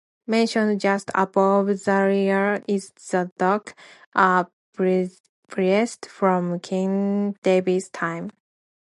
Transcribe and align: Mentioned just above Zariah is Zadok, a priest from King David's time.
Mentioned 0.25 0.81
just 0.81 1.11
above 1.13 1.67
Zariah 1.67 2.63
is 2.67 2.91
Zadok, 2.97 3.75
a 4.15 4.47
priest 4.73 6.07
from 6.07 6.59
King 6.59 7.33
David's 7.43 7.89
time. 7.89 8.31